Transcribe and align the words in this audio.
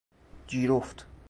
جیرفت 0.47 1.05